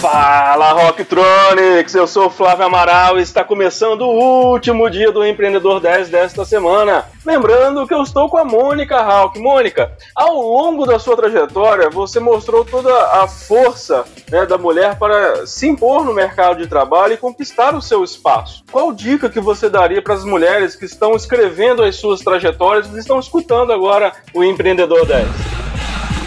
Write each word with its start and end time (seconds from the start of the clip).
Fala 0.00 0.70
Rocktronics, 0.74 1.92
eu 1.92 2.06
sou 2.06 2.30
Flávio 2.30 2.66
Amaral 2.66 3.18
e 3.18 3.22
está 3.22 3.42
começando 3.42 4.02
o 4.02 4.52
último 4.52 4.88
dia 4.88 5.10
do 5.10 5.26
Empreendedor 5.26 5.80
10 5.80 6.08
desta 6.08 6.44
semana. 6.44 7.06
Lembrando 7.26 7.84
que 7.84 7.92
eu 7.92 8.00
estou 8.04 8.28
com 8.28 8.38
a 8.38 8.44
Mônica 8.44 8.96
Hawk. 8.96 9.40
Mônica, 9.40 9.90
ao 10.14 10.40
longo 10.40 10.86
da 10.86 11.00
sua 11.00 11.16
trajetória, 11.16 11.90
você 11.90 12.20
mostrou 12.20 12.64
toda 12.64 12.94
a 13.20 13.26
força 13.26 14.04
né, 14.30 14.46
da 14.46 14.56
mulher 14.56 14.96
para 15.00 15.44
se 15.46 15.66
impor 15.66 16.04
no 16.04 16.14
mercado 16.14 16.58
de 16.58 16.68
trabalho 16.68 17.14
e 17.14 17.18
conquistar 17.18 17.74
o 17.74 17.82
seu 17.82 18.04
espaço. 18.04 18.62
Qual 18.70 18.92
dica 18.92 19.28
que 19.28 19.40
você 19.40 19.68
daria 19.68 20.00
para 20.00 20.14
as 20.14 20.24
mulheres 20.24 20.76
que 20.76 20.84
estão 20.84 21.16
escrevendo 21.16 21.82
as 21.82 21.96
suas 21.96 22.20
trajetórias 22.20 22.86
e 22.94 22.98
estão 23.00 23.18
escutando 23.18 23.72
agora 23.72 24.12
o 24.32 24.44
Empreendedor 24.44 25.04
10? 25.04 25.26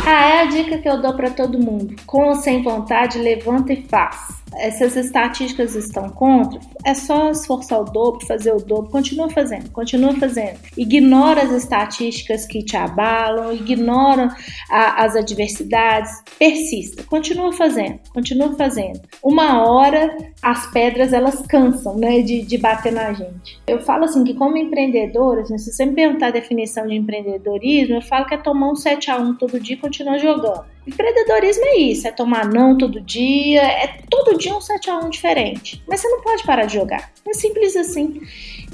Ah, 0.05 0.25
é 0.25 0.41
a 0.41 0.45
dica 0.45 0.77
que 0.77 0.89
eu 0.89 1.01
dou 1.01 1.13
para 1.13 1.29
todo 1.29 1.59
mundo. 1.59 1.95
Com 2.05 2.29
ou 2.29 2.35
sem 2.35 2.63
vontade, 2.63 3.19
levanta 3.19 3.71
e 3.71 3.83
faz 3.83 4.40
essas 4.55 4.95
estatísticas 4.95 5.75
estão 5.75 6.09
contra, 6.09 6.59
é 6.85 6.93
só 6.93 7.31
esforçar 7.31 7.81
o 7.81 7.85
dobro, 7.85 8.25
fazer 8.25 8.53
o 8.53 8.57
dobro, 8.57 8.91
continua 8.91 9.29
fazendo, 9.29 9.69
continua 9.71 10.13
fazendo. 10.15 10.59
Ignora 10.77 11.43
as 11.43 11.51
estatísticas 11.51 12.45
que 12.45 12.63
te 12.63 12.75
abalam, 12.75 13.53
ignora 13.53 14.35
a, 14.69 15.03
as 15.03 15.15
adversidades, 15.15 16.11
persista, 16.37 17.03
continua 17.03 17.51
fazendo, 17.53 17.99
continua 18.13 18.55
fazendo. 18.55 19.01
Uma 19.23 19.63
hora 19.63 20.15
as 20.41 20.71
pedras 20.71 21.13
elas 21.13 21.45
cansam, 21.47 21.97
né, 21.97 22.21
de, 22.21 22.41
de 22.41 22.57
bater 22.57 22.91
na 22.91 23.13
gente. 23.13 23.59
Eu 23.67 23.79
falo 23.81 24.05
assim 24.05 24.23
que 24.23 24.33
como 24.33 24.57
empreendedora, 24.57 25.41
assim, 25.41 25.57
se 25.57 25.71
você 25.71 25.85
me 25.85 25.93
perguntar 25.93 26.27
a 26.27 26.31
definição 26.31 26.87
de 26.87 26.95
empreendedorismo, 26.95 27.95
eu 27.95 28.01
falo 28.01 28.25
que 28.25 28.33
é 28.33 28.37
tomar 28.37 28.71
um 28.71 28.75
7 28.75 29.11
a 29.11 29.17
1 29.17 29.35
todo 29.35 29.59
dia 29.59 29.75
e 29.75 29.79
continuar 29.79 30.17
jogando. 30.17 30.65
Empreendedorismo 30.85 31.63
é 31.65 31.77
isso, 31.77 32.07
é 32.07 32.11
tomar 32.11 32.45
não 32.45 32.77
todo 32.77 32.99
dia, 32.99 33.61
é 33.61 33.99
todo 34.09 34.37
dia 34.37 34.55
um 34.55 34.61
7 34.61 34.89
a 34.89 34.97
1 34.99 35.09
diferente. 35.09 35.83
Mas 35.87 35.99
você 35.99 36.09
não 36.09 36.21
pode 36.21 36.43
parar 36.43 36.65
de 36.65 36.73
jogar. 36.73 37.11
É 37.27 37.33
simples 37.33 37.75
assim. 37.75 38.21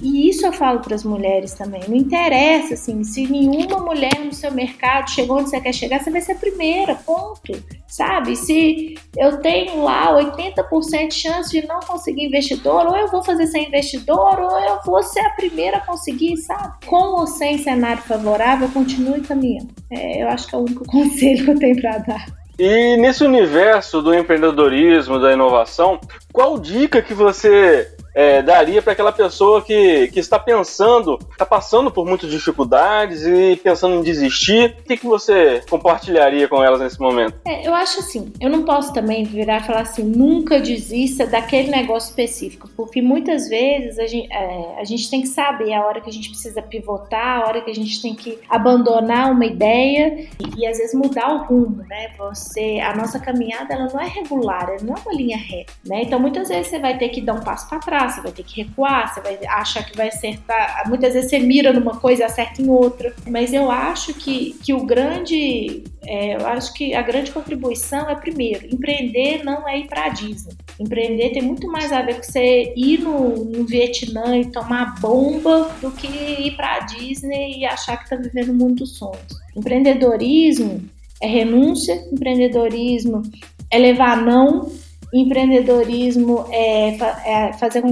E 0.01 0.29
isso 0.29 0.45
eu 0.45 0.53
falo 0.53 0.79
para 0.79 0.95
as 0.95 1.03
mulheres 1.03 1.53
também. 1.53 1.81
Não 1.87 1.95
interessa 1.95 2.75
assim, 2.75 3.03
se 3.03 3.27
nenhuma 3.27 3.79
mulher 3.79 4.19
no 4.19 4.33
seu 4.33 4.51
mercado 4.51 5.09
chegou 5.09 5.39
onde 5.39 5.49
você 5.49 5.59
quer 5.59 5.73
chegar, 5.73 6.01
você 6.01 6.11
vai 6.11 6.21
ser 6.21 6.33
a 6.33 6.35
primeira, 6.35 6.95
ponto. 6.95 7.51
Sabe? 7.87 8.35
Se 8.35 8.95
eu 9.17 9.37
tenho 9.39 9.81
lá 9.81 10.13
80% 10.13 11.07
de 11.07 11.15
chance 11.15 11.49
de 11.49 11.65
não 11.67 11.79
conseguir 11.79 12.25
investidor, 12.25 12.85
ou 12.85 12.95
eu 12.95 13.07
vou 13.09 13.23
fazer 13.23 13.47
sem 13.47 13.67
investidor, 13.67 14.39
ou 14.39 14.59
eu 14.59 14.79
vou 14.85 15.01
ser 15.01 15.21
a 15.21 15.31
primeira 15.31 15.77
a 15.77 15.81
conseguir, 15.81 16.37
sabe? 16.37 16.85
Com 16.85 17.19
ou 17.19 17.27
sem 17.27 17.57
cenário 17.57 18.03
favorável, 18.03 18.69
continue 18.69 19.21
caminhando. 19.21 19.73
É, 19.89 20.21
eu 20.21 20.27
acho 20.27 20.47
que 20.47 20.53
é 20.53 20.57
o 20.57 20.61
único 20.61 20.85
conselho 20.87 21.45
que 21.45 21.51
eu 21.51 21.59
tenho 21.59 21.81
para 21.81 21.96
dar. 21.99 22.25
E 22.59 22.97
nesse 22.97 23.23
universo 23.23 24.01
do 24.01 24.13
empreendedorismo, 24.13 25.19
da 25.19 25.31
inovação, 25.31 25.99
qual 26.33 26.57
dica 26.57 27.01
que 27.01 27.13
você 27.13 27.91
é, 28.17 28.41
daria 28.41 28.81
para 28.81 28.93
aquela 28.93 29.11
pessoa 29.11 29.61
que, 29.61 30.07
que 30.07 30.19
está 30.19 30.39
pensando, 30.39 31.19
está 31.29 31.45
passando 31.45 31.91
por 31.91 32.03
muitas 32.03 32.31
dificuldades 32.31 33.23
e 33.23 33.55
pensando 33.57 33.93
em 33.93 34.01
desistir? 34.01 34.75
O 34.79 34.83
que, 34.85 34.97
que 34.97 35.05
você 35.05 35.61
compartilharia 35.69 36.47
com 36.47 36.63
elas 36.63 36.79
nesse 36.79 36.99
momento? 36.99 37.35
É, 37.45 37.67
eu 37.67 37.75
acho 37.75 37.99
assim, 37.99 38.33
eu 38.41 38.49
não 38.49 38.63
posso 38.63 38.91
também 38.91 39.23
virar 39.23 39.61
e 39.61 39.67
falar 39.67 39.81
assim, 39.81 40.01
nunca 40.01 40.59
desista 40.59 41.27
daquele 41.27 41.69
negócio 41.69 42.09
específico, 42.09 42.67
porque 42.75 43.03
muitas 43.03 43.47
vezes 43.49 43.99
a 43.99 44.07
gente, 44.07 44.33
é, 44.33 44.79
a 44.79 44.83
gente 44.83 45.11
tem 45.11 45.21
que 45.21 45.27
saber 45.27 45.71
a 45.73 45.85
hora 45.85 46.01
que 46.01 46.09
a 46.09 46.13
gente 46.13 46.29
precisa 46.31 46.59
pivotar, 46.59 47.43
a 47.43 47.47
hora 47.47 47.61
que 47.61 47.69
a 47.69 47.75
gente 47.75 48.01
tem 48.01 48.15
que 48.15 48.39
abandonar 48.49 49.31
uma 49.31 49.45
ideia 49.45 50.27
e, 50.39 50.61
e 50.61 50.65
às 50.65 50.79
vezes 50.79 50.95
mudar 50.95 51.31
o 51.35 51.43
rumo, 51.43 51.83
né? 51.87 52.09
Você, 52.17 52.79
a 52.79 52.95
nossa 52.95 53.19
caminhada 53.19 53.75
ela 53.75 53.87
não 53.93 54.01
é 54.01 54.07
regular, 54.07 54.69
ela 54.69 54.81
não 54.81 54.95
é 54.95 54.99
uma 55.05 55.13
linha 55.13 55.37
reta, 55.37 55.71
né? 55.85 56.01
Então 56.01 56.19
muitas 56.19 56.49
vezes 56.49 56.65
você 56.65 56.79
vai 56.79 56.97
ter 56.97 57.09
que 57.09 57.21
dar 57.21 57.33
um 57.33 57.41
passo 57.41 57.69
para 57.69 57.77
trás 57.77 58.06
você 58.09 58.21
vai 58.21 58.31
ter 58.31 58.43
que 58.43 58.61
recuar, 58.61 59.13
você 59.13 59.21
vai 59.21 59.39
achar 59.47 59.83
que 59.83 59.95
vai 59.95 60.07
acertar. 60.07 60.83
Muitas 60.87 61.13
vezes 61.13 61.29
você 61.29 61.39
mira 61.39 61.73
numa 61.73 61.97
coisa 61.97 62.23
e 62.23 62.25
acerta 62.25 62.61
em 62.61 62.69
outra. 62.69 63.13
Mas 63.27 63.53
eu 63.53 63.69
acho 63.71 64.13
que, 64.13 64.55
que 64.63 64.73
o 64.73 64.85
grande. 64.85 65.83
É, 66.05 66.35
eu 66.35 66.47
acho 66.47 66.73
que 66.73 66.93
a 66.93 67.01
grande 67.01 67.31
contribuição 67.31 68.09
é, 68.09 68.15
primeiro, 68.15 68.65
empreender 68.73 69.43
não 69.43 69.67
é 69.67 69.79
ir 69.79 69.87
para 69.87 70.05
a 70.05 70.09
Disney. 70.09 70.55
Empreender 70.79 71.31
tem 71.31 71.41
muito 71.41 71.67
mais 71.67 71.91
a 71.91 72.01
ver 72.01 72.15
com 72.15 72.23
você 72.23 72.73
ir 72.75 72.99
no, 72.99 73.43
no 73.45 73.65
Vietnã 73.65 74.37
e 74.37 74.45
tomar 74.45 74.99
bomba 74.99 75.69
do 75.81 75.91
que 75.91 76.07
ir 76.07 76.55
para 76.55 76.75
a 76.75 76.79
Disney 76.79 77.59
e 77.59 77.65
achar 77.65 77.97
que 77.97 78.03
está 78.03 78.15
vivendo 78.15 78.49
o 78.49 78.53
mundo 78.53 78.75
dos 78.75 78.97
sonhos. 78.97 79.41
Empreendedorismo 79.55 80.81
é 81.21 81.27
renúncia, 81.27 82.07
empreendedorismo 82.11 83.23
é 83.69 83.77
levar 83.77 84.21
não, 84.21 84.71
Empreendedorismo 85.13 86.45
é, 86.51 86.95
é 87.25 87.53
fazer 87.53 87.83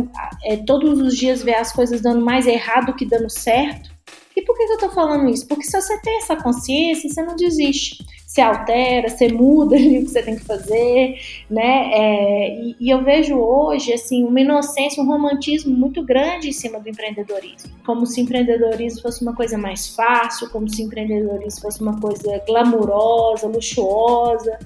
é, 0.43 0.57
todos 0.57 0.99
os 0.99 1.15
dias 1.15 1.41
ver 1.41 1.55
as 1.55 1.71
coisas 1.71 2.01
dando 2.01 2.23
mais 2.23 2.45
errado 2.45 2.93
que 2.93 3.05
dando 3.05 3.29
certo. 3.29 3.95
E 4.35 4.41
por 4.41 4.55
que, 4.57 4.63
eu 4.63 4.77
tô 4.77 4.89
falando 4.89 5.29
isso? 5.29 5.47
Porque 5.47 5.63
se 5.63 5.79
você 5.79 5.97
tem 6.01 6.17
essa 6.17 6.35
consciência, 6.35 7.09
você 7.09 7.23
não 7.23 7.37
desiste. 7.37 8.05
Você 8.27 8.41
altera, 8.41 9.07
você 9.07 9.29
muda 9.29 9.77
ali 9.77 9.99
o 9.99 10.03
que 10.03 10.11
você 10.11 10.21
tem 10.21 10.35
que 10.35 10.43
fazer, 10.43 11.15
né? 11.49 11.89
É, 11.93 12.61
e, 12.61 12.75
e, 12.81 12.89
eu 12.89 13.01
vejo 13.01 13.37
hoje, 13.37 13.93
assim, 13.93 14.25
uma 14.25 14.41
inocência, 14.41 15.01
um 15.01 15.07
romantismo 15.07 15.73
muito 15.73 16.03
grande 16.03 16.49
em 16.49 16.51
cima 16.51 16.81
do 16.81 16.89
empreendedorismo. 16.89 17.71
Como 17.85 18.05
se 18.05 18.19
empreendedorismo 18.19 19.01
fosse 19.01 19.21
uma 19.21 19.33
coisa 19.33 19.57
mais 19.57 19.95
fácil, 19.95 20.49
como 20.49 20.67
se 20.67 20.83
empreendedorismo 20.83 21.61
fosse 21.61 21.81
uma 21.81 21.97
coisa 21.97 22.43
glamurosa, 22.45 23.47
luxuosa. 23.47 24.59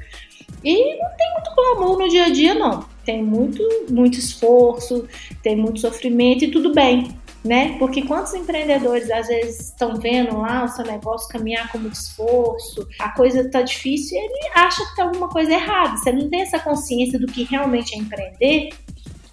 E 0.64 0.97
não 0.97 1.09
tem 1.16 1.34
muito 1.34 1.56
glamour 1.56 2.00
no 2.00 2.09
dia 2.09 2.25
a 2.25 2.30
dia, 2.30 2.53
não. 2.53 2.86
Tem 3.06 3.24
muito, 3.24 3.64
muito 3.90 4.20
esforço, 4.20 5.08
tem 5.42 5.56
muito 5.56 5.80
sofrimento 5.80 6.44
e 6.44 6.52
tudo 6.52 6.74
bem, 6.74 7.16
né? 7.44 7.78
Porque 7.80 8.03
quantos 8.03 8.34
empreendedores 8.34 9.09
às 9.09 9.28
vezes 9.28 9.68
estão 9.68 9.96
vendo 9.96 10.38
lá 10.38 10.66
o 10.66 10.68
seu 10.68 10.86
negócio 10.86 11.30
caminhar 11.30 11.72
com 11.72 11.80
muito 11.80 11.96
esforço, 11.96 12.88
a 13.00 13.09
coisa 13.09 13.50
tá 13.50 13.62
difícil 13.62 14.18
e 14.18 14.22
ele 14.22 14.50
acha 14.53 14.86
que 14.86 14.96
tem 14.96 15.06
alguma 15.06 15.30
coisa 15.30 15.52
errada. 15.52 15.98
Você 15.98 16.12
não 16.12 16.30
tem 16.30 16.42
essa 16.42 16.59
consciência 16.59 17.18
do 17.18 17.28
que 17.28 17.44
realmente 17.46 17.96
é 17.96 17.98
empreender, 17.98 18.69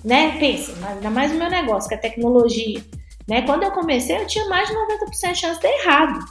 né? 0.04 0.38
Pensa, 0.38 0.72
ainda 0.86 1.10
mais 1.10 1.32
o 1.32 1.34
meu 1.34 1.50
negócio, 1.50 1.88
que 1.88 1.94
é 1.94 1.98
tecnologia. 1.98 2.82
Né? 3.28 3.42
Quando 3.42 3.64
eu 3.64 3.72
comecei, 3.72 4.16
eu 4.16 4.26
tinha 4.26 4.48
mais 4.48 4.68
de 4.68 4.74
90% 4.74 5.32
de 5.32 5.38
chance 5.38 5.56
de 5.56 5.62
dar 5.62 5.72
errado. 5.80 6.24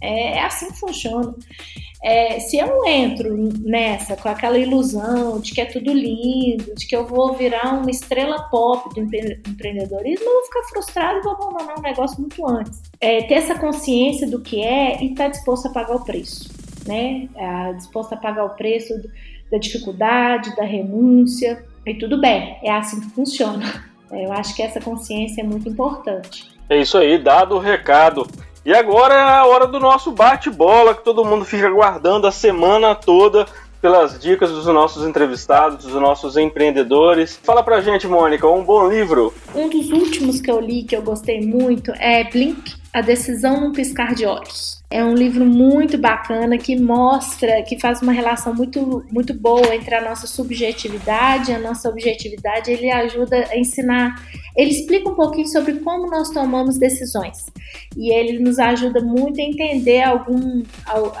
É, 0.00 0.38
é 0.38 0.44
assim 0.44 0.70
que 0.70 0.78
funciona. 0.78 1.34
É, 2.02 2.38
se 2.38 2.56
eu 2.56 2.84
entro 2.86 3.34
nessa 3.60 4.16
com 4.16 4.28
aquela 4.28 4.58
ilusão 4.58 5.40
de 5.40 5.52
que 5.52 5.60
é 5.60 5.64
tudo 5.64 5.92
lindo, 5.92 6.74
de 6.74 6.86
que 6.86 6.94
eu 6.94 7.04
vou 7.04 7.34
virar 7.34 7.74
uma 7.74 7.90
estrela 7.90 8.42
pop 8.44 8.94
do 8.94 9.00
empreendedorismo, 9.00 10.24
eu 10.24 10.32
vou 10.32 10.44
ficar 10.44 10.62
frustrado 10.68 11.18
e 11.18 11.22
vou 11.22 11.32
abandonar 11.32 11.78
um 11.78 11.82
negócio 11.82 12.20
muito 12.20 12.46
antes. 12.46 12.80
É, 13.00 13.22
ter 13.22 13.34
essa 13.34 13.58
consciência 13.58 14.28
do 14.28 14.40
que 14.40 14.62
é 14.62 15.02
e 15.02 15.10
estar 15.10 15.24
tá 15.24 15.30
disposto 15.30 15.66
a 15.66 15.72
pagar 15.72 15.96
o 15.96 16.04
preço, 16.04 16.50
né? 16.86 17.28
É, 17.34 17.72
disposto 17.72 18.12
a 18.12 18.16
pagar 18.16 18.44
o 18.44 18.50
preço 18.50 18.94
da 19.50 19.58
dificuldade, 19.58 20.54
da 20.54 20.64
renúncia, 20.64 21.64
e 21.84 21.94
tudo 21.94 22.20
bem, 22.20 22.58
é 22.62 22.70
assim 22.70 23.00
que 23.00 23.10
funciona. 23.10 23.88
É, 24.10 24.24
eu 24.24 24.32
acho 24.32 24.56
que 24.56 24.62
essa 24.62 24.80
consciência 24.80 25.42
é 25.42 25.44
muito 25.44 25.68
importante. 25.68 26.48
É 26.70 26.80
isso 26.80 26.96
aí, 26.96 27.18
dado 27.18 27.56
o 27.56 27.58
recado. 27.58 28.26
E 28.64 28.72
agora 28.74 29.14
é 29.14 29.22
a 29.22 29.46
hora 29.46 29.66
do 29.66 29.80
nosso 29.80 30.12
bate-bola, 30.12 30.94
que 30.94 31.04
todo 31.04 31.24
mundo 31.24 31.44
fica 31.44 31.66
aguardando 31.66 32.26
a 32.26 32.32
semana 32.32 32.94
toda 32.94 33.46
pelas 33.80 34.18
dicas 34.18 34.50
dos 34.50 34.66
nossos 34.66 35.06
entrevistados, 35.06 35.84
dos 35.84 35.94
nossos 35.94 36.36
empreendedores. 36.36 37.38
Fala 37.42 37.62
pra 37.62 37.80
gente, 37.80 38.06
Mônica, 38.06 38.46
um 38.46 38.64
bom 38.64 38.88
livro. 38.88 39.32
Um 39.54 39.68
dos 39.68 39.90
últimos 39.90 40.40
que 40.40 40.50
eu 40.50 40.60
li, 40.60 40.82
que 40.82 40.96
eu 40.96 41.02
gostei 41.02 41.40
muito, 41.40 41.92
é 41.92 42.24
Blink, 42.24 42.74
A 42.92 43.00
Decisão 43.00 43.60
num 43.60 43.72
Piscar 43.72 44.14
de 44.14 44.26
Olhos. 44.26 44.77
É 44.90 45.04
um 45.04 45.12
livro 45.12 45.44
muito 45.44 45.98
bacana 45.98 46.56
que 46.56 46.74
mostra, 46.74 47.62
que 47.62 47.78
faz 47.78 48.00
uma 48.00 48.12
relação 48.12 48.54
muito, 48.54 49.04
muito 49.12 49.34
boa 49.34 49.74
entre 49.74 49.94
a 49.94 50.00
nossa 50.00 50.26
subjetividade 50.26 51.50
e 51.50 51.54
a 51.54 51.58
nossa 51.58 51.90
objetividade. 51.90 52.70
Ele 52.70 52.90
ajuda 52.90 53.36
a 53.50 53.58
ensinar, 53.58 54.14
ele 54.56 54.70
explica 54.70 55.10
um 55.10 55.14
pouquinho 55.14 55.46
sobre 55.46 55.74
como 55.74 56.10
nós 56.10 56.30
tomamos 56.30 56.78
decisões. 56.78 57.46
E 57.98 58.14
ele 58.14 58.38
nos 58.38 58.58
ajuda 58.58 59.00
muito 59.00 59.38
a 59.38 59.44
entender 59.44 60.00
algum, 60.00 60.62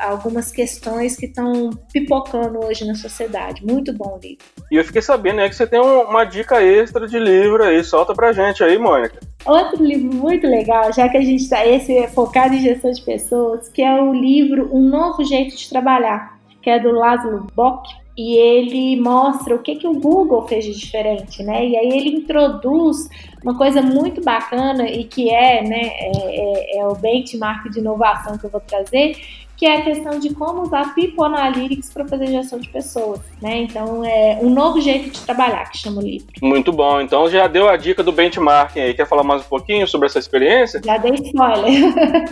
algumas 0.00 0.50
questões 0.50 1.14
que 1.14 1.26
estão 1.26 1.68
pipocando 1.92 2.64
hoje 2.64 2.86
na 2.86 2.94
sociedade. 2.94 3.62
Muito 3.66 3.92
bom 3.92 4.18
livro. 4.22 4.44
E 4.70 4.76
eu 4.76 4.84
fiquei 4.84 5.02
sabendo 5.02 5.36
né, 5.36 5.48
que 5.48 5.54
você 5.54 5.66
tem 5.66 5.78
uma 5.78 6.24
dica 6.24 6.62
extra 6.62 7.06
de 7.06 7.18
livro 7.18 7.62
aí. 7.62 7.84
Solta 7.84 8.14
pra 8.14 8.32
gente 8.32 8.64
aí, 8.64 8.78
Mônica. 8.78 9.20
Outro 9.46 9.82
livro 9.82 10.14
muito 10.14 10.46
legal, 10.46 10.92
já 10.92 11.08
que 11.08 11.16
a 11.16 11.22
gente 11.22 11.42
está 11.42 11.64
esse 11.66 11.96
é 11.96 12.08
focado 12.08 12.54
em 12.54 12.60
gestão 12.60 12.90
de 12.90 13.00
pessoas, 13.02 13.57
que 13.66 13.82
é 13.82 14.00
o 14.00 14.12
livro 14.12 14.68
Um 14.72 14.88
Novo 14.88 15.24
Jeito 15.24 15.56
de 15.56 15.68
Trabalhar, 15.68 16.38
que 16.62 16.70
é 16.70 16.78
do 16.78 16.92
Laszlo 16.92 17.46
Bock, 17.54 17.88
e 18.18 18.36
ele 18.36 19.00
mostra 19.00 19.54
o 19.54 19.60
que, 19.60 19.76
que 19.76 19.86
o 19.86 19.94
Google 19.94 20.46
fez 20.48 20.64
de 20.64 20.76
diferente, 20.76 21.42
né? 21.42 21.64
E 21.64 21.76
aí 21.76 21.88
ele 21.88 22.16
introduz 22.16 23.08
uma 23.44 23.56
coisa 23.56 23.80
muito 23.80 24.20
bacana 24.20 24.88
e 24.90 25.04
que 25.04 25.30
é, 25.30 25.62
né, 25.62 25.80
é, 25.80 26.76
é, 26.76 26.78
é 26.80 26.86
o 26.86 26.96
benchmark 26.96 27.70
de 27.70 27.78
inovação 27.78 28.36
que 28.36 28.44
eu 28.44 28.50
vou 28.50 28.60
trazer, 28.60 29.16
que 29.58 29.66
é 29.66 29.78
a 29.78 29.82
questão 29.82 30.20
de 30.20 30.32
como 30.32 30.62
usar 30.62 30.94
People 30.94 31.24
Analytics 31.24 31.92
para 31.92 32.06
fazer 32.06 32.28
gestão 32.28 32.60
de 32.60 32.68
pessoas, 32.68 33.18
né? 33.42 33.62
Então 33.62 34.04
é 34.04 34.38
um 34.40 34.48
novo 34.48 34.80
jeito 34.80 35.10
de 35.10 35.20
trabalhar 35.22 35.68
que 35.68 35.76
chama 35.76 36.00
o 36.00 36.04
livro. 36.04 36.28
Muito 36.40 36.72
bom. 36.72 37.00
Então 37.00 37.28
já 37.28 37.48
deu 37.48 37.68
a 37.68 37.76
dica 37.76 38.04
do 38.04 38.12
benchmarking 38.12 38.78
aí. 38.78 38.94
Quer 38.94 39.08
falar 39.08 39.24
mais 39.24 39.42
um 39.42 39.48
pouquinho 39.48 39.86
sobre 39.88 40.06
essa 40.06 40.20
experiência? 40.20 40.80
Já 40.84 40.96
dei 40.96 41.12
spoiler. 41.14 41.72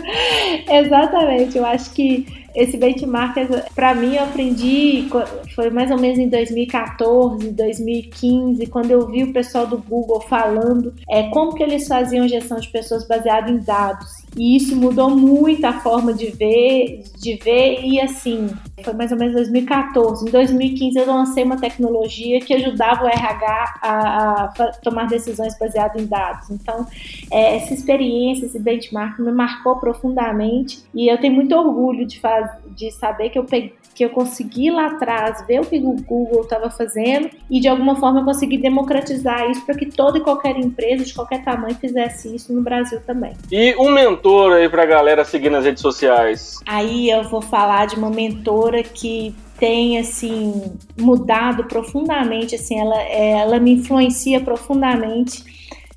Exatamente. 0.71 1.57
Eu 1.57 1.65
acho 1.65 1.91
que 1.91 2.25
esse 2.55 2.75
benchmark, 2.75 3.35
para 3.75 3.93
mim, 3.93 4.15
eu 4.15 4.23
aprendi, 4.23 5.07
foi 5.53 5.69
mais 5.69 5.91
ou 5.91 5.97
menos 5.99 6.17
em 6.17 6.27
2014, 6.27 7.51
2015, 7.51 8.65
quando 8.67 8.89
eu 8.89 9.05
vi 9.05 9.25
o 9.25 9.33
pessoal 9.33 9.67
do 9.67 9.77
Google 9.77 10.21
falando 10.21 10.91
é, 11.09 11.29
como 11.29 11.53
que 11.53 11.61
eles 11.61 11.87
faziam 11.87 12.27
gestão 12.27 12.57
de 12.57 12.67
pessoas 12.69 13.07
baseado 13.07 13.51
em 13.51 13.59
dados. 13.59 14.25
E 14.37 14.55
isso 14.55 14.75
mudou 14.75 15.09
muito 15.09 15.65
a 15.65 15.73
forma 15.73 16.13
de 16.13 16.27
ver, 16.27 17.03
de 17.17 17.35
ver 17.35 17.81
e 17.83 17.99
assim, 17.99 18.49
foi 18.83 18.93
mais 18.93 19.11
ou 19.11 19.17
menos 19.17 19.33
2014. 19.33 20.27
Em 20.27 20.31
2015 20.31 20.99
eu 20.99 21.05
lancei 21.07 21.43
uma 21.43 21.57
tecnologia 21.57 22.39
que 22.39 22.53
ajudava 22.53 23.05
o 23.05 23.07
RH 23.07 23.79
a, 23.81 24.43
a 24.43 24.71
tomar 24.83 25.07
decisões 25.07 25.57
baseadas 25.57 26.01
em 26.01 26.05
dados. 26.05 26.49
Então, 26.51 26.85
é, 27.31 27.57
essa 27.57 27.73
experiência, 27.73 28.45
esse 28.45 28.59
benchmark 28.59 29.19
me 29.19 29.31
marcou 29.31 29.77
profundamente 29.77 30.83
e 30.93 31.11
eu 31.11 31.17
tenho 31.19 31.33
muito 31.33 31.55
orgulho 31.55 32.05
de, 32.05 32.19
faz, 32.19 32.51
de 32.75 32.91
saber 32.91 33.29
que 33.29 33.39
eu 33.39 33.43
peguei 33.45 33.73
que 33.97 34.05
eu 34.05 34.11
consegui 34.11 34.69
lá 34.69 34.85
atrás 34.85 35.43
ver 35.47 35.59
o 35.59 35.65
que 35.65 35.79
o 35.79 35.95
Google 36.03 36.43
estava 36.43 36.69
fazendo 36.69 37.31
e 37.49 37.59
de 37.59 37.67
alguma 37.67 37.95
forma 37.95 38.19
eu 38.19 38.25
consegui 38.25 38.59
democratizar 38.59 39.49
isso 39.49 39.65
para 39.65 39.73
que 39.73 39.87
toda 39.87 40.19
e 40.19 40.21
qualquer 40.21 40.55
empresa 40.55 41.03
de 41.03 41.15
qualquer 41.15 41.43
tamanho 41.43 41.73
fizesse 41.73 42.35
isso 42.35 42.53
no 42.53 42.61
Brasil 42.61 43.01
também. 43.07 43.33
E 43.51 43.75
um 43.75 43.89
mentor 43.91 44.53
aí 44.53 44.69
para 44.69 44.83
a 44.83 44.85
galera 44.85 45.25
seguir 45.25 45.49
nas 45.49 45.65
redes 45.65 45.81
sociais? 45.81 46.59
Aí 46.67 47.09
eu 47.09 47.23
vou 47.23 47.41
falar 47.41 47.87
de 47.87 47.95
uma 47.95 48.11
mentora 48.11 48.83
que 48.83 49.33
tem 49.59 49.97
assim 49.97 50.77
mudado 50.95 51.63
profundamente, 51.63 52.53
assim 52.53 52.79
ela, 52.79 53.01
ela 53.01 53.59
me 53.59 53.71
influencia 53.71 54.39
profundamente, 54.39 55.43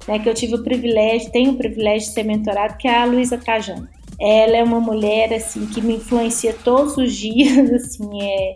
né? 0.09 0.19
Que 0.19 0.27
eu 0.27 0.33
tive 0.33 0.55
o 0.55 0.65
privilégio, 0.65 1.31
tenho 1.31 1.51
o 1.51 1.57
privilégio 1.59 2.09
de 2.09 2.15
ser 2.15 2.23
mentorado, 2.23 2.79
que 2.79 2.89
é 2.89 2.97
a 2.97 3.05
Luísa 3.05 3.37
Cajano. 3.37 3.87
Ela 4.21 4.59
é 4.59 4.63
uma 4.63 4.81
mulher 4.81 5.33
assim 5.33 5.67
que 5.67 5.81
me 5.81 5.97
influencia 5.97 6.55
todos 6.65 6.97
os 6.97 7.13
dias, 7.15 7.71
assim, 7.73 8.23
é, 8.23 8.55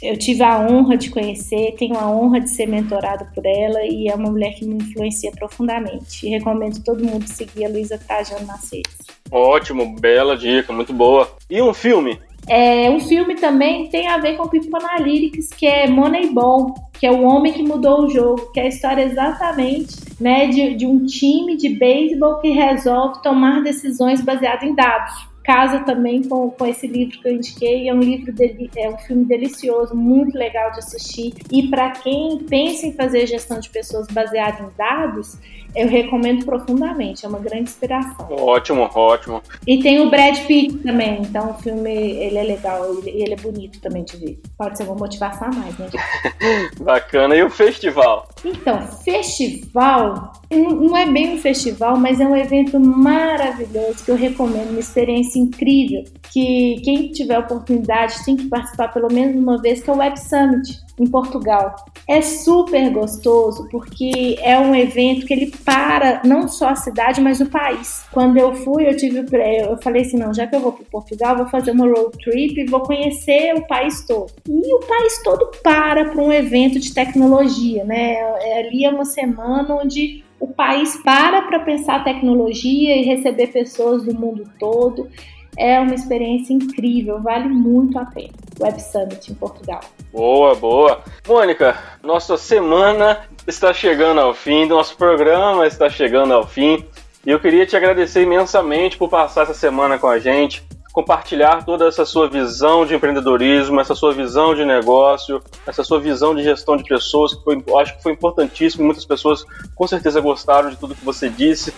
eu 0.00 0.16
tive 0.16 0.42
a 0.44 0.60
honra 0.60 0.96
de 0.96 1.10
conhecer, 1.10 1.74
tenho 1.76 1.96
a 1.96 2.08
honra 2.08 2.40
de 2.40 2.50
ser 2.50 2.66
mentorada 2.66 3.24
por 3.34 3.44
ela 3.44 3.84
e 3.84 4.08
é 4.08 4.14
uma 4.14 4.30
mulher 4.30 4.54
que 4.54 4.64
me 4.64 4.76
influencia 4.76 5.32
profundamente. 5.32 6.26
E 6.26 6.30
recomendo 6.30 6.82
todo 6.84 7.04
mundo 7.04 7.26
seguir 7.26 7.64
a 7.64 7.68
Luísa 7.68 7.98
Trajano 7.98 8.46
nas 8.46 8.70
redes. 8.70 8.96
Ótimo, 9.30 9.96
bela 9.98 10.36
dica, 10.36 10.72
muito 10.72 10.92
boa. 10.92 11.28
E 11.50 11.60
um 11.60 11.74
filme? 11.74 12.18
É, 12.48 12.90
um 12.90 13.00
filme 13.00 13.34
também 13.34 13.88
tem 13.88 14.08
a 14.08 14.18
ver 14.18 14.36
com 14.36 14.48
People 14.48 14.70
Analytics, 14.74 15.48
que 15.50 15.66
é 15.66 15.88
Moneyball, 15.88 16.74
que 16.98 17.06
é 17.06 17.10
o 17.10 17.22
homem 17.22 17.52
que 17.52 17.62
mudou 17.62 18.04
o 18.04 18.10
jogo, 18.10 18.50
que 18.52 18.60
é 18.60 18.64
a 18.64 18.68
história 18.68 19.02
exatamente 19.02 19.96
né, 20.20 20.46
de, 20.46 20.74
de 20.74 20.86
um 20.86 21.04
time 21.04 21.56
de 21.56 21.68
beisebol 21.68 22.40
que 22.40 22.50
resolve 22.50 23.22
tomar 23.22 23.62
decisões 23.62 24.20
baseadas 24.20 24.62
em 24.62 24.74
dados 24.74 25.28
casa 25.48 25.80
também 25.80 26.22
com, 26.22 26.50
com 26.50 26.66
esse 26.66 26.86
livro 26.86 27.18
que 27.22 27.26
eu 27.26 27.32
indiquei. 27.32 27.88
É 27.88 27.94
um 27.94 28.00
livro 28.00 28.30
dele, 28.30 28.70
é 28.76 28.90
um 28.90 28.98
filme 28.98 29.24
delicioso, 29.24 29.96
muito 29.96 30.36
legal 30.36 30.70
de 30.72 30.80
assistir. 30.80 31.32
E 31.50 31.68
para 31.68 31.88
quem 31.92 32.40
pensa 32.40 32.86
em 32.86 32.92
fazer 32.92 33.26
gestão 33.26 33.58
de 33.58 33.70
pessoas 33.70 34.06
baseada 34.08 34.62
em 34.62 34.68
dados, 34.76 35.38
eu 35.74 35.88
recomendo 35.88 36.44
profundamente. 36.44 37.24
É 37.24 37.28
uma 37.30 37.38
grande 37.38 37.62
inspiração. 37.62 38.26
Ótimo, 38.30 38.90
ótimo. 38.94 39.42
E 39.66 39.82
tem 39.82 40.00
o 40.00 40.10
Brad 40.10 40.38
Pitt 40.46 40.80
também. 40.80 41.22
Então 41.22 41.52
o 41.52 41.54
filme 41.54 41.92
ele 41.92 42.36
é 42.36 42.42
legal, 42.42 42.84
ele, 42.98 43.08
ele 43.08 43.32
é 43.32 43.36
bonito 43.36 43.80
também 43.80 44.04
de 44.04 44.18
ver. 44.18 44.38
Pode 44.58 44.76
ser 44.76 44.84
uma 44.84 44.96
motivação 44.96 45.48
a 45.48 45.50
mais, 45.50 45.78
né? 45.78 45.88
Bacana. 46.78 47.34
E 47.34 47.42
o 47.42 47.48
festival? 47.48 48.28
Então, 48.44 48.86
festival 48.86 50.30
não 50.50 50.96
é 50.96 51.10
bem 51.10 51.34
um 51.34 51.38
festival, 51.38 51.98
mas 51.98 52.20
é 52.20 52.26
um 52.26 52.36
evento 52.36 52.80
maravilhoso 52.80 54.04
que 54.04 54.10
eu 54.10 54.16
recomendo, 54.16 54.70
uma 54.70 54.80
experiência 54.80 55.38
incrível, 55.38 56.04
que 56.32 56.80
quem 56.84 57.10
tiver 57.12 57.38
oportunidade 57.38 58.24
tem 58.24 58.36
que 58.36 58.48
participar 58.48 58.88
pelo 58.88 59.12
menos 59.12 59.36
uma 59.36 59.60
vez, 59.60 59.82
que 59.82 59.90
é 59.90 59.92
o 59.92 59.96
Web 59.96 60.18
Summit 60.18 60.87
em 61.02 61.06
Portugal. 61.06 61.74
É 62.06 62.20
super 62.20 62.90
gostoso 62.90 63.68
porque 63.70 64.36
é 64.40 64.58
um 64.58 64.74
evento 64.74 65.26
que 65.26 65.32
ele 65.32 65.52
para 65.64 66.22
não 66.24 66.48
só 66.48 66.70
a 66.70 66.76
cidade, 66.76 67.20
mas 67.20 67.40
o 67.40 67.46
país. 67.46 68.04
Quando 68.12 68.36
eu 68.36 68.54
fui, 68.54 68.88
eu 68.88 68.96
tive 68.96 69.18
eu 69.18 69.76
falei 69.82 70.02
assim, 70.02 70.18
não, 70.18 70.32
já 70.32 70.46
que 70.46 70.56
eu 70.56 70.60
vou 70.60 70.72
para 70.72 70.84
Portugal, 70.90 71.36
vou 71.36 71.48
fazer 71.48 71.70
uma 71.70 71.86
road 71.86 72.16
trip 72.18 72.60
e 72.60 72.66
vou 72.66 72.80
conhecer 72.80 73.54
o 73.54 73.66
país 73.66 74.04
todo. 74.06 74.32
E 74.48 74.74
o 74.74 74.80
país 74.80 75.22
todo 75.22 75.50
para 75.62 76.06
para 76.06 76.22
um 76.22 76.32
evento 76.32 76.78
de 76.78 76.92
tecnologia, 76.92 77.84
né? 77.84 78.14
É, 78.40 78.60
ali 78.60 78.84
é 78.84 78.90
uma 78.90 79.04
semana 79.04 79.74
onde 79.74 80.24
o 80.40 80.46
país 80.46 80.96
para 81.02 81.42
para 81.42 81.60
pensar 81.60 82.04
tecnologia 82.04 82.96
e 82.96 83.02
receber 83.02 83.48
pessoas 83.48 84.04
do 84.04 84.14
mundo 84.14 84.44
todo. 84.58 85.08
É 85.56 85.80
uma 85.80 85.94
experiência 85.94 86.52
incrível, 86.52 87.20
vale 87.20 87.48
muito 87.48 87.98
a 87.98 88.04
pena. 88.04 88.47
Web 88.60 88.80
Summit 88.80 89.30
em 89.30 89.34
Portugal. 89.34 89.80
Boa, 90.12 90.54
boa. 90.54 91.00
Mônica, 91.26 91.76
nossa 92.02 92.36
semana 92.36 93.20
está 93.46 93.72
chegando 93.72 94.20
ao 94.20 94.34
fim, 94.34 94.66
nosso 94.66 94.96
programa 94.96 95.66
está 95.66 95.88
chegando 95.88 96.32
ao 96.32 96.46
fim. 96.46 96.84
E 97.24 97.30
eu 97.30 97.40
queria 97.40 97.66
te 97.66 97.76
agradecer 97.76 98.22
imensamente 98.22 98.96
por 98.96 99.08
passar 99.08 99.42
essa 99.42 99.54
semana 99.54 99.98
com 99.98 100.06
a 100.06 100.18
gente, 100.18 100.62
compartilhar 100.92 101.64
toda 101.64 101.86
essa 101.86 102.04
sua 102.04 102.28
visão 102.28 102.86
de 102.86 102.94
empreendedorismo, 102.94 103.80
essa 103.80 103.94
sua 103.94 104.12
visão 104.12 104.54
de 104.54 104.64
negócio, 104.64 105.42
essa 105.66 105.84
sua 105.84 106.00
visão 106.00 106.34
de 106.34 106.42
gestão 106.42 106.76
de 106.76 106.84
pessoas, 106.84 107.34
que 107.34 107.44
foi, 107.44 107.62
acho 107.80 107.96
que 107.96 108.02
foi 108.02 108.12
importantíssimo. 108.12 108.84
Muitas 108.84 109.04
pessoas 109.04 109.44
com 109.74 109.86
certeza 109.86 110.20
gostaram 110.20 110.70
de 110.70 110.76
tudo 110.76 110.94
que 110.94 111.04
você 111.04 111.28
disse. 111.28 111.72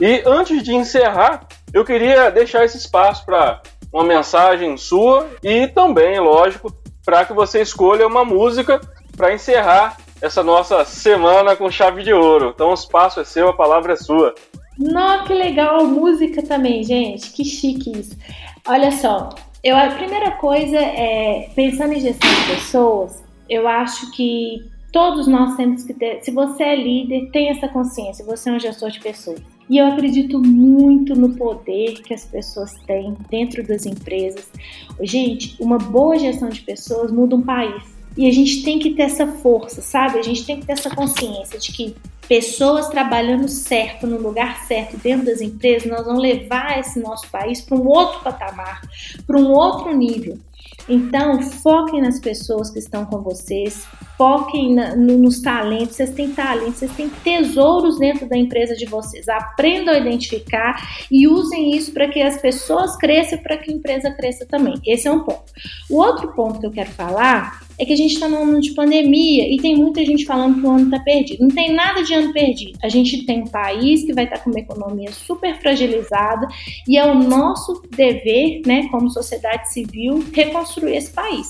E 0.00 0.22
antes 0.26 0.62
de 0.62 0.74
encerrar, 0.74 1.46
eu 1.72 1.84
queria 1.84 2.30
deixar 2.30 2.64
esse 2.64 2.78
espaço 2.78 3.24
para 3.24 3.60
uma 3.94 4.02
mensagem 4.02 4.76
sua 4.76 5.30
e 5.40 5.68
também, 5.68 6.18
lógico, 6.18 6.74
para 7.04 7.24
que 7.24 7.32
você 7.32 7.62
escolha 7.62 8.08
uma 8.08 8.24
música 8.24 8.80
para 9.16 9.32
encerrar 9.32 9.96
essa 10.20 10.42
nossa 10.42 10.84
semana 10.84 11.54
com 11.54 11.70
chave 11.70 12.02
de 12.02 12.12
ouro. 12.12 12.50
Então 12.52 12.70
o 12.70 12.74
espaço 12.74 13.20
é 13.20 13.24
seu, 13.24 13.50
a 13.50 13.52
palavra 13.52 13.92
é 13.92 13.96
sua. 13.96 14.34
Nossa, 14.76 15.24
que 15.24 15.34
legal! 15.34 15.86
Música 15.86 16.42
também, 16.42 16.82
gente. 16.82 17.30
Que 17.30 17.44
chique 17.44 17.96
isso. 17.96 18.18
Olha 18.66 18.90
só, 18.90 19.28
eu, 19.62 19.76
a 19.76 19.90
primeira 19.90 20.32
coisa 20.32 20.76
é, 20.76 21.50
pensando 21.54 21.92
em 21.92 22.00
gestão 22.00 22.28
de 22.28 22.54
pessoas, 22.54 23.22
eu 23.48 23.68
acho 23.68 24.10
que 24.10 24.68
todos 24.90 25.28
nós 25.28 25.54
temos 25.56 25.84
que 25.84 25.94
ter, 25.94 26.24
se 26.24 26.32
você 26.32 26.64
é 26.64 26.74
líder, 26.74 27.30
tem 27.30 27.50
essa 27.50 27.68
consciência, 27.68 28.24
você 28.24 28.50
é 28.50 28.52
um 28.54 28.58
gestor 28.58 28.90
de 28.90 28.98
pessoas. 28.98 29.53
E 29.68 29.78
eu 29.78 29.86
acredito 29.86 30.38
muito 30.38 31.14
no 31.14 31.34
poder 31.34 32.02
que 32.02 32.12
as 32.12 32.24
pessoas 32.24 32.72
têm 32.86 33.16
dentro 33.30 33.66
das 33.66 33.86
empresas. 33.86 34.48
Gente, 35.00 35.56
uma 35.60 35.78
boa 35.78 36.18
gestão 36.18 36.48
de 36.48 36.60
pessoas 36.60 37.10
muda 37.10 37.36
um 37.36 37.42
país. 37.42 37.82
E 38.16 38.28
a 38.28 38.32
gente 38.32 38.62
tem 38.62 38.78
que 38.78 38.94
ter 38.94 39.02
essa 39.02 39.26
força, 39.26 39.80
sabe? 39.80 40.18
A 40.18 40.22
gente 40.22 40.46
tem 40.46 40.60
que 40.60 40.66
ter 40.66 40.72
essa 40.72 40.90
consciência 40.90 41.58
de 41.58 41.72
que 41.72 41.96
pessoas 42.28 42.88
trabalhando 42.88 43.48
certo, 43.48 44.06
no 44.06 44.18
lugar 44.18 44.64
certo, 44.66 44.96
dentro 44.96 45.26
das 45.26 45.40
empresas, 45.40 45.90
nós 45.90 46.04
vamos 46.04 46.22
levar 46.22 46.78
esse 46.78 47.00
nosso 47.00 47.28
país 47.30 47.60
para 47.60 47.76
um 47.76 47.86
outro 47.86 48.20
patamar, 48.20 48.82
para 49.26 49.36
um 49.36 49.50
outro 49.50 49.94
nível. 49.96 50.38
Então, 50.88 51.42
foquem 51.42 52.00
nas 52.00 52.20
pessoas 52.20 52.70
que 52.70 52.78
estão 52.78 53.06
com 53.06 53.20
vocês, 53.20 53.86
foquem 54.16 54.74
na, 54.74 54.94
no, 54.96 55.18
nos 55.18 55.40
talentos. 55.40 55.96
Vocês 55.96 56.10
têm 56.10 56.30
talentos, 56.30 56.76
vocês 56.76 56.92
têm 56.92 57.08
tesouros 57.08 57.98
dentro 57.98 58.28
da 58.28 58.36
empresa 58.36 58.74
de 58.74 58.86
vocês. 58.86 59.28
Aprendam 59.28 59.94
a 59.94 59.98
identificar 59.98 61.06
e 61.10 61.26
usem 61.28 61.76
isso 61.76 61.92
para 61.92 62.08
que 62.08 62.20
as 62.20 62.40
pessoas 62.40 62.96
cresçam 62.96 63.38
para 63.38 63.56
que 63.56 63.70
a 63.70 63.74
empresa 63.74 64.10
cresça 64.10 64.46
também. 64.46 64.74
Esse 64.86 65.08
é 65.08 65.10
um 65.10 65.20
ponto. 65.20 65.52
O 65.90 65.96
outro 65.96 66.32
ponto 66.34 66.60
que 66.60 66.66
eu 66.66 66.70
quero 66.70 66.90
falar 66.90 67.60
é 67.78 67.84
que 67.84 67.92
a 67.92 67.96
gente 67.96 68.14
está 68.14 68.28
num 68.28 68.42
ano 68.42 68.60
de 68.60 68.72
pandemia 68.72 69.52
e 69.52 69.56
tem 69.56 69.76
muita 69.76 70.04
gente 70.04 70.24
falando 70.24 70.60
que 70.60 70.66
o 70.66 70.70
ano 70.70 70.84
está 70.84 71.00
perdido. 71.00 71.42
Não 71.42 71.48
tem 71.48 71.72
nada 71.72 72.02
de 72.02 72.14
ano 72.14 72.32
perdido. 72.32 72.78
A 72.82 72.88
gente 72.88 73.24
tem 73.26 73.42
um 73.42 73.46
país 73.46 74.04
que 74.04 74.12
vai 74.12 74.24
estar 74.24 74.38
tá 74.38 74.44
com 74.44 74.50
uma 74.50 74.60
economia 74.60 75.10
super 75.12 75.58
fragilizada 75.60 76.46
e 76.86 76.96
é 76.96 77.04
o 77.04 77.14
nosso 77.14 77.82
dever, 77.90 78.62
né, 78.64 78.88
como 78.90 79.10
sociedade 79.10 79.72
civil, 79.72 80.24
reconstruir 80.32 80.96
esse 80.96 81.10
país. 81.10 81.48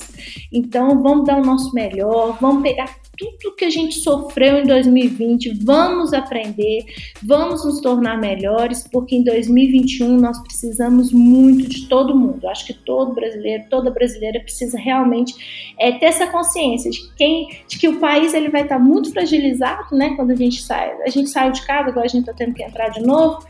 Então, 0.51 1.01
vamos 1.01 1.25
dar 1.25 1.37
o 1.37 1.45
nosso 1.45 1.73
melhor, 1.73 2.37
vamos 2.41 2.54
pegar 2.61 2.95
tudo 3.17 3.55
que 3.55 3.65
a 3.65 3.69
gente 3.69 3.95
sofreu 3.95 4.59
em 4.59 4.65
2020, 4.65 5.63
vamos 5.63 6.13
aprender, 6.13 6.85
vamos 7.23 7.63
nos 7.65 7.79
tornar 7.79 8.19
melhores, 8.19 8.87
porque 8.91 9.15
em 9.15 9.23
2021 9.23 10.17
nós 10.17 10.41
precisamos 10.43 11.11
muito 11.11 11.67
de 11.69 11.87
todo 11.87 12.15
mundo. 12.15 12.47
acho 12.47 12.65
que 12.65 12.73
todo 12.73 13.13
brasileiro, 13.13 13.63
toda 13.69 13.89
brasileira 13.89 14.39
precisa 14.39 14.77
realmente 14.77 15.33
é, 15.79 15.93
ter 15.93 16.07
essa 16.07 16.27
consciência 16.27 16.91
de, 16.91 17.09
quem, 17.15 17.47
de 17.67 17.79
que 17.79 17.87
o 17.87 17.99
país 17.99 18.33
ele 18.33 18.49
vai 18.49 18.63
estar 18.63 18.79
muito 18.79 19.11
fragilizado, 19.11 19.95
né? 19.95 20.13
Quando 20.15 20.31
a 20.31 20.35
gente 20.35 20.61
sai, 20.61 20.91
a 21.01 21.09
gente 21.09 21.29
saiu 21.29 21.51
de 21.51 21.65
casa, 21.65 21.89
agora 21.89 22.05
a 22.05 22.09
gente 22.09 22.21
está 22.21 22.33
tendo 22.33 22.53
que 22.53 22.63
entrar 22.63 22.89
de 22.89 23.01
novo 23.01 23.45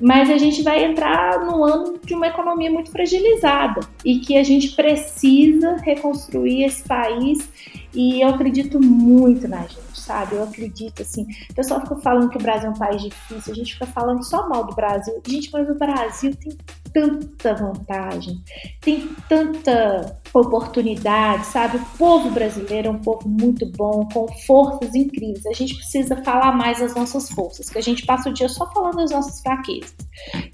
mas 0.00 0.30
a 0.30 0.38
gente 0.38 0.62
vai 0.62 0.84
entrar 0.84 1.44
num 1.44 1.62
ano 1.62 1.98
de 2.04 2.14
uma 2.14 2.26
economia 2.26 2.70
muito 2.70 2.90
fragilizada 2.90 3.80
e 4.04 4.18
que 4.18 4.36
a 4.36 4.42
gente 4.42 4.70
precisa 4.70 5.76
reconstruir 5.76 6.64
esse 6.64 6.82
país 6.82 7.48
e 7.92 8.20
eu 8.20 8.28
acredito 8.28 8.80
muito 8.80 9.48
na 9.48 9.62
gente, 9.62 10.00
sabe? 10.00 10.36
Eu 10.36 10.44
acredito, 10.44 11.02
assim, 11.02 11.26
o 11.50 11.54
pessoal 11.54 11.80
fica 11.80 11.96
falando 11.96 12.30
que 12.30 12.36
o 12.36 12.42
Brasil 12.42 12.68
é 12.68 12.72
um 12.72 12.78
país 12.78 13.02
difícil, 13.02 13.52
a 13.52 13.56
gente 13.56 13.72
fica 13.74 13.86
falando 13.86 14.24
só 14.24 14.48
mal 14.48 14.64
do 14.64 14.74
Brasil. 14.74 15.20
Gente, 15.26 15.50
mas 15.52 15.68
o 15.68 15.74
Brasil 15.74 16.34
tem 16.36 16.56
tanta 16.92 17.54
vantagem, 17.54 18.42
tem 18.80 19.08
tanta 19.28 20.16
oportunidade, 20.32 21.46
sabe? 21.46 21.78
O 21.78 21.98
povo 21.98 22.30
brasileiro 22.30 22.88
é 22.88 22.90
um 22.90 22.98
povo 22.98 23.28
muito 23.28 23.66
bom, 23.66 24.08
com 24.12 24.28
forças 24.46 24.94
incríveis. 24.94 25.44
A 25.46 25.52
gente 25.52 25.74
precisa 25.74 26.16
falar 26.22 26.52
mais 26.52 26.78
das 26.78 26.94
nossas 26.94 27.30
forças, 27.30 27.68
que 27.68 27.78
a 27.78 27.82
gente 27.82 28.06
passa 28.06 28.30
o 28.30 28.32
dia 28.32 28.48
só 28.48 28.70
falando 28.72 28.96
das 28.96 29.10
nossas 29.10 29.40
fraquezas. 29.40 29.94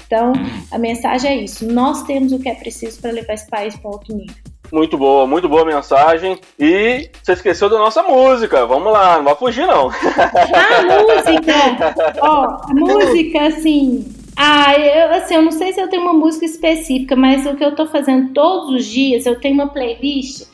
Então, 0.07 0.33
a 0.71 0.79
mensagem 0.79 1.31
é 1.31 1.37
isso: 1.37 1.71
nós 1.71 2.03
temos 2.05 2.33
o 2.33 2.39
que 2.39 2.49
é 2.49 2.55
preciso 2.55 3.01
para 3.01 3.11
levar 3.11 3.35
esse 3.35 3.49
país 3.49 3.77
para 3.77 3.91
outro 3.91 4.15
nível. 4.15 4.35
Muito 4.73 4.99
boa, 4.99 5.27
muito 5.27 5.49
boa 5.49 5.65
mensagem. 5.65 6.41
E 6.59 7.09
você 7.23 7.33
esqueceu 7.33 7.69
da 7.69 7.79
nossa 7.79 8.03
música. 8.03 8.67
Vamos 8.67 8.93
lá, 8.93 9.19
não 9.19 9.25
vai 9.25 9.37
fugir, 9.37 9.67
não. 9.67 9.91
A 9.91 10.83
música! 10.83 11.95
Ó, 12.21 12.59
a 12.63 12.75
música, 12.75 13.47
assim. 13.47 14.16
Ah, 14.37 14.75
eu, 14.79 15.11
assim, 15.13 15.35
eu 15.35 15.43
não 15.43 15.53
sei 15.53 15.73
se 15.73 15.81
eu 15.81 15.89
tenho 15.89 16.03
uma 16.03 16.13
música 16.13 16.45
específica, 16.45 17.17
mas 17.17 17.47
o 17.47 17.57
que 17.57 17.65
eu 17.65 17.75
tô 17.75 17.87
fazendo 17.87 18.33
todos 18.35 18.71
os 18.75 18.85
dias, 18.85 19.25
eu 19.25 19.41
tenho 19.41 19.55
uma 19.55 19.69
playlist 19.69 20.47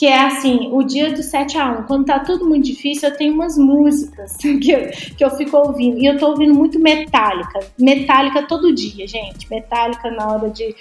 que 0.00 0.06
é 0.06 0.18
assim, 0.18 0.70
o 0.72 0.82
dia 0.82 1.12
do 1.12 1.22
7 1.22 1.58
a 1.58 1.80
1 1.80 1.82
quando 1.82 2.06
tá 2.06 2.20
tudo 2.20 2.46
muito 2.46 2.64
difícil, 2.64 3.10
eu 3.10 3.16
tenho 3.16 3.34
umas 3.34 3.58
músicas 3.58 4.34
que 4.40 4.70
eu, 4.70 4.88
que 5.14 5.22
eu 5.22 5.30
fico 5.32 5.54
ouvindo, 5.58 5.98
e 5.98 6.06
eu 6.06 6.16
tô 6.18 6.28
ouvindo 6.28 6.54
muito 6.54 6.78
Metallica, 6.78 7.60
Metallica 7.78 8.42
todo 8.44 8.74
dia, 8.74 9.06
gente, 9.06 9.50
Metallica 9.50 10.10
na 10.10 10.32
hora 10.32 10.48
de, 10.48 10.74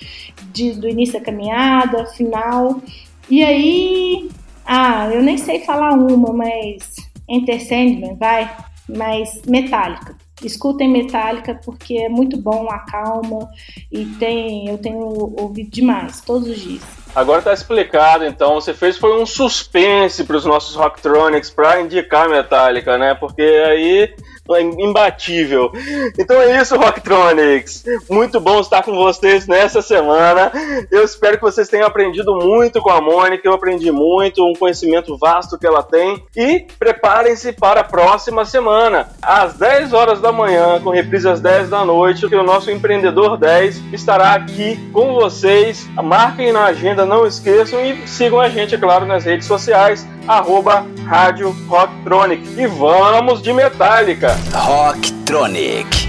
de 0.53 0.71
do 0.71 0.87
início 0.87 1.19
da 1.19 1.25
caminhada, 1.25 2.05
final, 2.05 2.81
e 3.29 3.43
aí, 3.43 4.29
ah, 4.65 5.09
eu 5.11 5.21
nem 5.21 5.37
sei 5.37 5.59
falar 5.65 5.95
uma, 5.95 6.31
mas 6.31 6.95
Enter 7.27 7.61
Sandman, 7.67 8.15
vai, 8.15 8.49
mas 8.87 9.41
Metallica, 9.45 10.15
escutem 10.43 10.89
Metallica 10.89 11.59
porque 11.63 11.95
é 11.95 12.09
muito 12.09 12.37
bom, 12.37 12.67
acalma 12.69 13.49
e 13.91 14.05
tem, 14.05 14.67
eu 14.67 14.77
tenho 14.77 14.99
ouvido 14.99 15.69
demais, 15.69 16.21
todos 16.21 16.47
os 16.47 16.59
dias. 16.59 16.83
Agora 17.15 17.41
tá 17.41 17.53
explicado, 17.53 18.25
então. 18.25 18.55
Você 18.55 18.73
fez 18.73 18.97
foi 18.97 19.19
um 19.19 19.25
suspense 19.25 20.23
para 20.23 20.37
os 20.37 20.45
nossos 20.45 20.75
Rocktronics 20.75 21.49
para 21.49 21.81
indicar 21.81 22.29
Metallica, 22.29 22.97
né? 22.97 23.15
Porque 23.15 23.41
aí 23.41 24.13
imbatível. 24.57 25.71
Então 26.17 26.41
é 26.41 26.61
isso, 26.61 26.77
Rocktronics. 26.77 27.83
Muito 28.09 28.39
bom 28.39 28.59
estar 28.59 28.83
com 28.83 28.95
vocês 28.95 29.47
nessa 29.47 29.81
semana. 29.81 30.51
Eu 30.91 31.03
espero 31.03 31.37
que 31.37 31.43
vocês 31.43 31.67
tenham 31.67 31.87
aprendido 31.87 32.35
muito 32.35 32.81
com 32.81 32.89
a 32.89 33.01
Mônica. 33.01 33.47
Eu 33.47 33.53
aprendi 33.53 33.91
muito, 33.91 34.45
um 34.45 34.53
conhecimento 34.53 35.17
vasto 35.17 35.57
que 35.57 35.67
ela 35.67 35.83
tem. 35.83 36.23
E 36.35 36.65
preparem-se 36.77 37.51
para 37.53 37.81
a 37.81 37.83
próxima 37.83 38.45
semana, 38.45 39.09
às 39.21 39.53
10 39.53 39.93
horas 39.93 40.21
da 40.21 40.31
manhã, 40.31 40.79
com 40.81 40.89
reprise 40.89 41.27
às 41.27 41.41
10 41.41 41.69
da 41.69 41.85
noite, 41.85 42.27
que 42.27 42.35
o 42.35 42.43
nosso 42.43 42.71
Empreendedor 42.71 43.37
10 43.37 43.93
estará 43.93 44.33
aqui 44.33 44.77
com 44.91 45.13
vocês. 45.13 45.87
Marquem 46.01 46.51
na 46.51 46.65
agenda, 46.65 47.05
não 47.05 47.25
esqueçam 47.25 47.83
e 47.83 48.07
sigam 48.07 48.39
a 48.39 48.49
gente, 48.49 48.75
é 48.75 48.77
claro, 48.77 49.05
nas 49.05 49.25
redes 49.25 49.47
sociais 49.47 50.07
arroba 50.29 50.85
Rádio 51.05 51.49
Rocktronic. 51.67 52.47
E 52.55 52.67
vamos 52.67 53.41
de 53.41 53.51
Metallica! 53.51 54.38
Rocktronic. 54.47 56.08